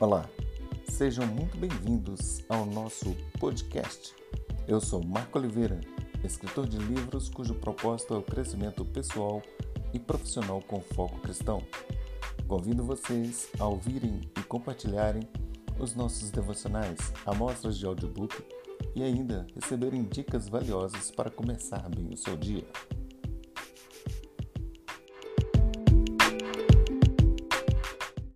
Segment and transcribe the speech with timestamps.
[0.00, 0.26] Olá,
[0.88, 4.14] sejam muito bem-vindos ao nosso podcast.
[4.66, 5.78] Eu sou Marco Oliveira,
[6.24, 9.42] escritor de livros cujo propósito é o crescimento pessoal
[9.92, 11.62] e profissional com foco cristão.
[12.48, 15.28] Convido vocês a ouvirem e compartilharem
[15.78, 18.42] os nossos devocionais, amostras de audiobook
[18.96, 22.64] e ainda receberem dicas valiosas para começar bem o seu dia.